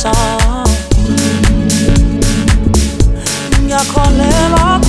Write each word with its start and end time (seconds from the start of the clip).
song. 0.00 0.66
Yakholelwa 3.68 4.79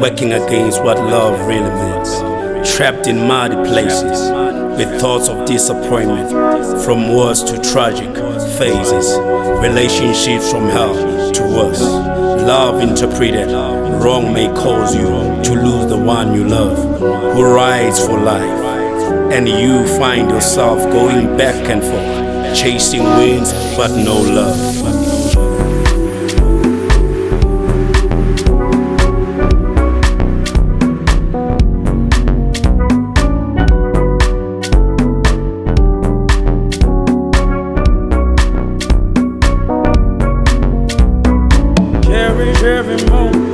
working 0.00 0.32
against 0.32 0.82
what 0.82 0.98
love 0.98 1.46
really 1.46 1.70
means. 1.70 2.74
Trapped 2.76 3.06
in 3.06 3.26
muddy 3.26 3.56
places, 3.68 4.30
with 4.76 5.00
thoughts 5.00 5.28
of 5.28 5.46
disappointment, 5.46 6.30
from 6.84 7.14
worse 7.14 7.42
to 7.42 7.60
tragic 7.62 8.14
phases, 8.58 9.16
relationships 9.60 10.50
from 10.50 10.68
hell 10.68 10.94
to 11.32 11.42
worse. 11.42 11.80
Love 11.80 12.80
interpreted 12.80 13.50
wrong 14.02 14.32
may 14.32 14.46
cause 14.48 14.94
you 14.94 15.06
to 15.42 15.54
lose 15.54 15.90
the 15.90 15.96
one 15.96 16.34
you 16.34 16.44
love, 16.44 16.78
who 17.34 17.42
rides 17.42 18.04
for 18.04 18.18
life, 18.18 18.62
and 19.32 19.48
you 19.48 19.86
find 19.98 20.30
yourself 20.30 20.78
going 20.92 21.36
back 21.36 21.56
and 21.68 21.82
forth, 21.82 22.56
chasing 22.56 23.02
winds 23.02 23.52
but 23.76 23.90
no 23.96 24.20
love. 24.20 25.05
every 42.66 42.96
moment. 43.08 43.45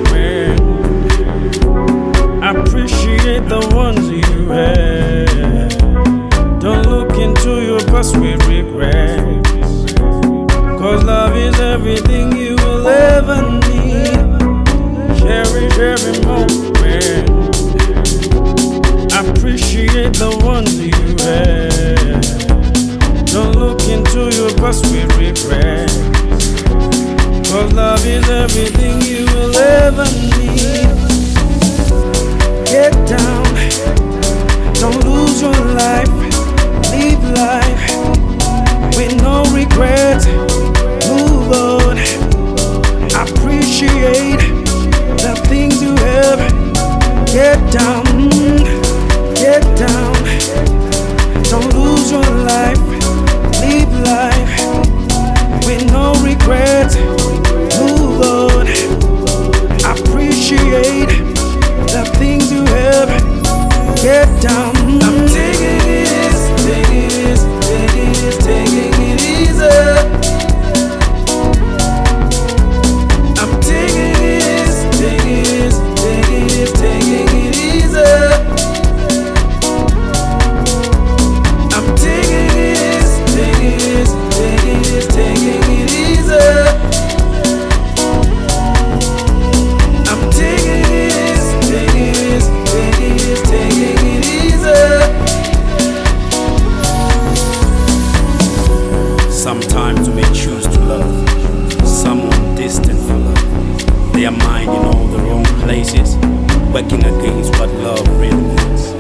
working 106.72 107.04
against 107.04 107.50
what 107.58 107.68
love 107.68 108.08
really 108.18 108.54
is. 108.72 108.92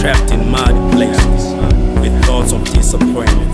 Trapped 0.00 0.30
in 0.30 0.50
mad 0.50 0.74
places 0.92 1.54
with 2.00 2.24
thoughts 2.24 2.52
of 2.52 2.62
disappointment, 2.74 3.50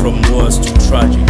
from 0.00 0.20
worse 0.34 0.58
to 0.58 0.88
tragic. 0.88 1.25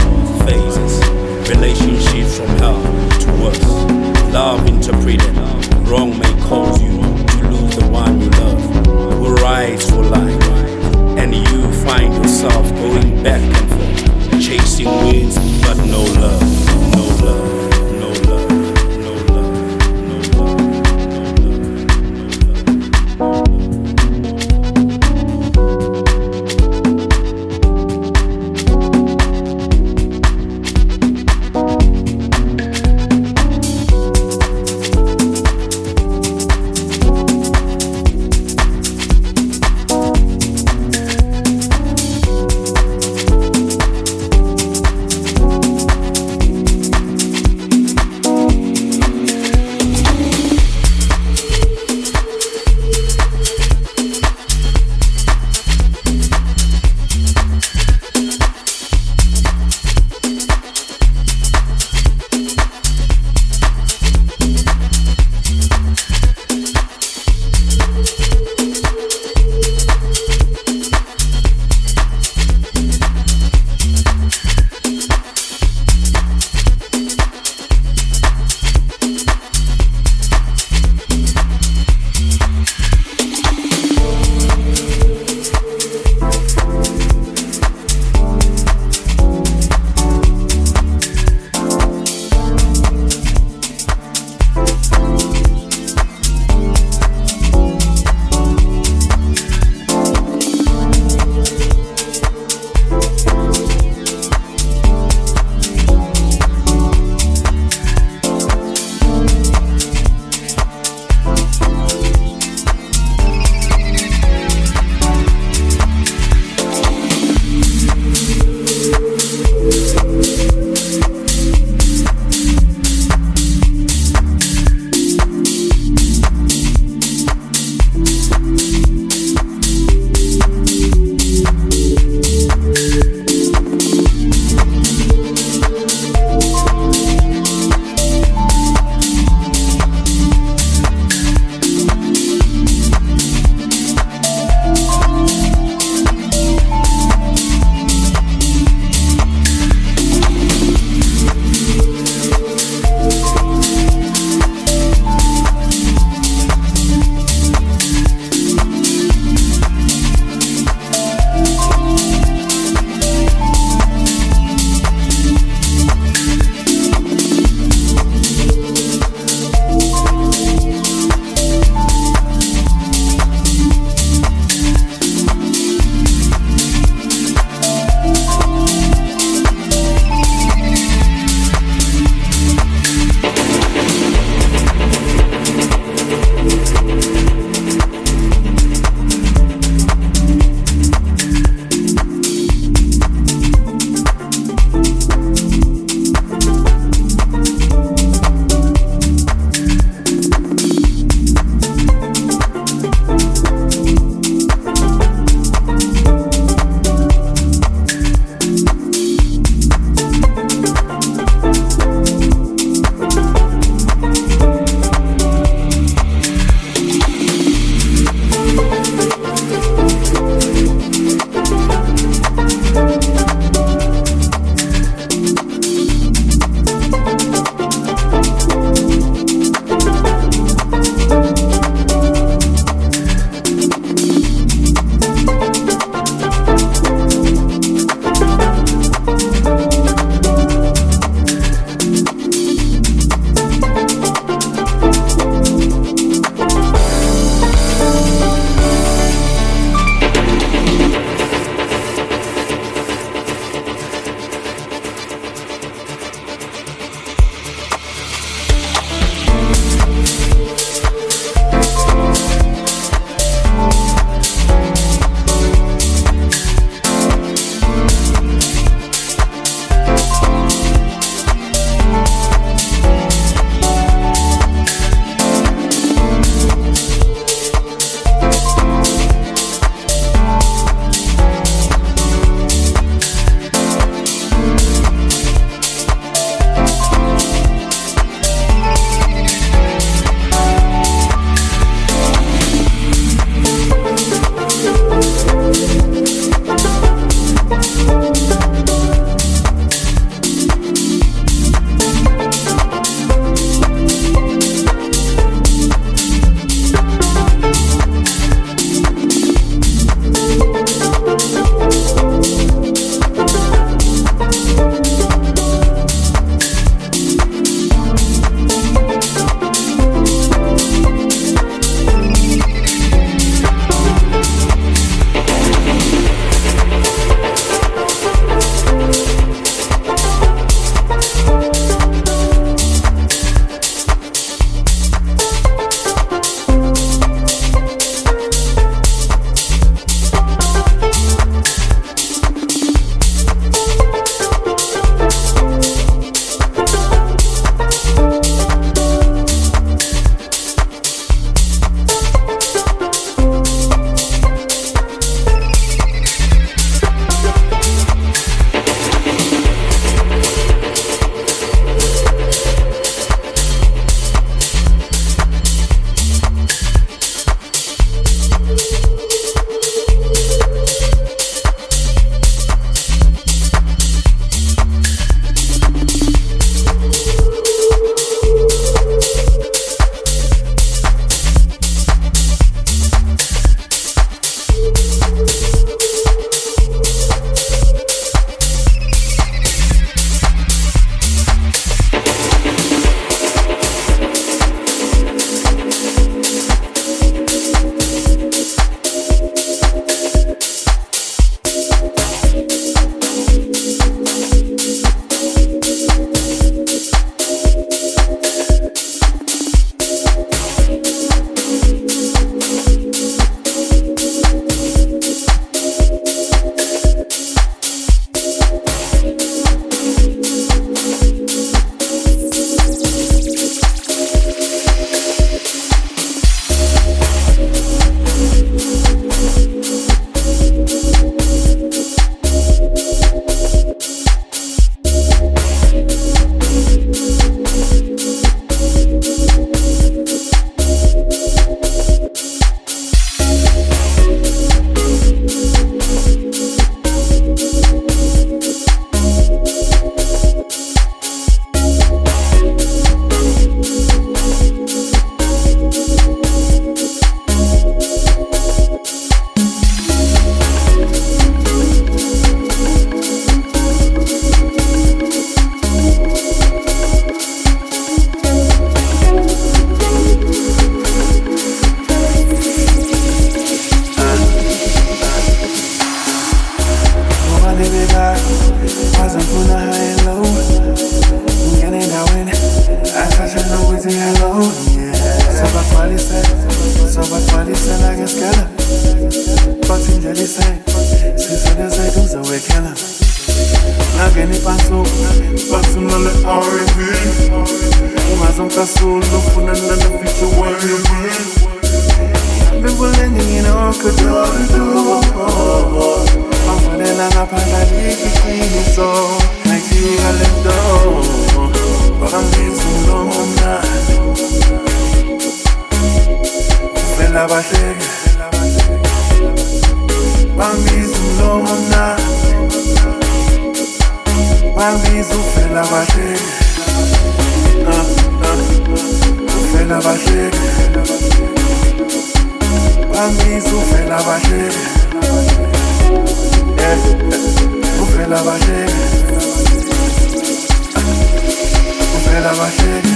Uvela 542.26 542.38
bahleke 542.38 542.38
abahleki 542.38 542.95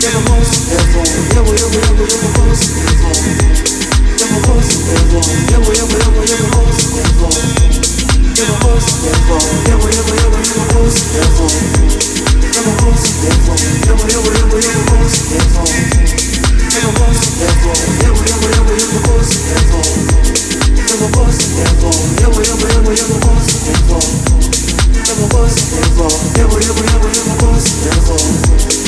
Never, 0.00 0.20
never, 26.60 26.82
never, 26.82 27.08
never 27.08 27.34
was 27.44 27.66
never. 27.84 28.87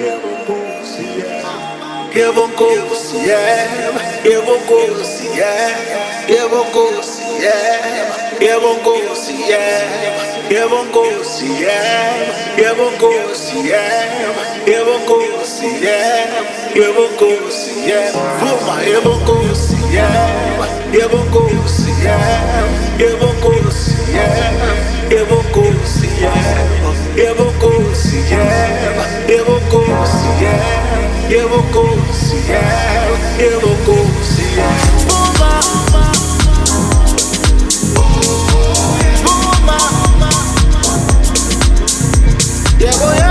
Eu 0.00 0.20
vou 0.20 0.48
cozinhar, 0.48 2.08
eu 2.14 2.32
vou 2.32 2.48
cozinhar, 2.50 3.84
eu 4.24 4.48
vou 6.48 6.64
cozinhar, 6.66 8.28
eu 8.38 8.60
vou 8.60 8.76
cozinhar, 8.76 9.82
eu 10.50 10.68
vou 10.68 10.86
cozinhar, 10.86 12.14
eu 12.62 12.76
vou 12.76 12.92
cozinhar, 12.92 13.82
eu 14.68 14.84
vou 14.84 15.00
cozinhar, 15.00 16.28
eu 16.76 16.94
vou 16.94 17.08
cozinhar, 17.10 18.12
fuma, 18.38 18.80
eu 18.84 19.02
vou 19.02 19.18
cozinhar, 19.20 20.30
eu 20.92 21.08
vou 21.08 21.26
eu 23.00 23.18
vou 23.18 23.34
eu 25.10 25.26
vou 25.26 25.97
eu 26.20 27.34
vou 27.36 27.52
conseguir, 27.54 28.34
eu 29.28 29.44
vou 29.44 29.60
conseguir, 29.70 30.58
eu 31.30 31.48
vou 31.48 31.62
conseguir, 31.62 32.54
eu 33.38 33.60
vou 33.60 33.76
conseguir. 33.84 34.18
Yeah, 42.80 42.96
boy, 42.98 43.16
yeah. 43.16 43.27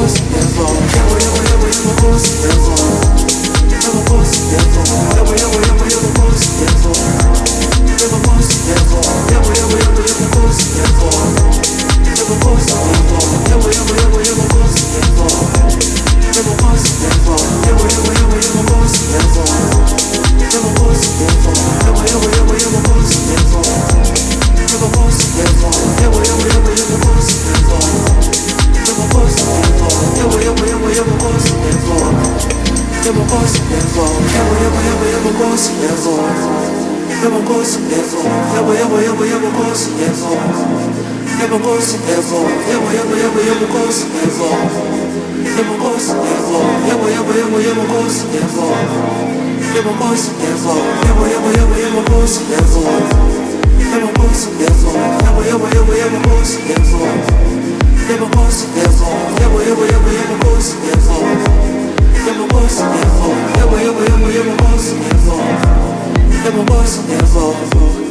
Never 0.00 0.12
was, 0.12 0.20
never, 0.30 0.70
never, 22.00 22.54
never 22.56 22.80
was, 22.88 23.12
never, 23.28 23.62
never 24.58 24.88
was, 24.96 25.20
never. 25.36 25.79
eu 31.00 31.06
vou 31.06 31.32
conseguir 31.32 31.76
voar. 31.86 32.12
Eu 33.06 33.12
vou 33.14 33.24
conseguir 33.24 33.80
voar. 33.94 34.10
Eu 34.10 34.44
vou, 34.44 34.56
eu 34.60 34.70
vou, 34.70 34.82
eu 34.84 34.96
vou, 34.98 35.08
eu 35.08 35.20
vou 35.20 35.32
conseguir 35.48 35.96
voar. 35.96 36.28
Eu 37.22 37.30
vou 37.30 37.42
conseguir 37.42 38.02
voar. 38.10 38.56
Eu 38.56 38.64
vou, 38.64 38.74
eu 38.74 38.88
vou, 38.88 39.00
eu 39.00 39.16
vou, 39.16 39.26
eu 39.26 39.40
vou 39.40 39.64
conseguir 39.64 40.10
voar. 40.20 40.44
Eu 41.40 41.48
vou 41.48 41.60
conseguir 41.60 42.20
voar. 42.20 42.50
Eu 42.68 42.80
vou, 42.82 42.92
eu 42.92 43.04
vou, 43.06 43.16
eu 43.16 43.32
vou, 43.32 43.42
eu 43.42 43.54
vou 43.54 43.80
conseguir 43.80 44.28
voar. 44.36 44.68
Eu 45.56 45.64
vou 45.64 45.90
conseguir 45.90 46.40
voar. 46.44 46.68
Eu 46.90 46.98
vou, 46.98 47.08
eu 47.08 47.24
vou, 47.24 47.34
eu 47.34 47.48
vou, 47.48 47.60
eu 47.60 47.74
vou 47.74 47.86
conseguir 47.86 48.44
voar. 48.52 48.84
Eu 49.74 49.82
vou 49.82 49.94
conseguir 49.94 50.54
voar. 50.60 50.76
Eu 51.08 51.14
vou, 51.14 51.26
eu 51.26 51.40
vou, 51.40 51.50
eu 51.50 51.66
vou, 51.66 51.78
eu 51.78 51.90
vou 51.92 52.04
conseguir 52.04 52.62
voar. 52.68 53.00
Eu 53.94 54.00
vou 54.02 54.28
conseguir 54.28 54.72
voar. 54.72 55.18
Eu 55.26 55.32
vou, 55.32 55.44
eu 55.44 55.58
vou, 55.58 55.68
eu 55.70 55.84
vou, 55.86 55.94
eu 55.94 56.10
vou 56.10 56.20
conseguir 56.36 56.80
voar. 56.90 57.49
Never 58.10 58.24
was, 58.24 58.66
never 67.06 67.78
was. 67.78 68.09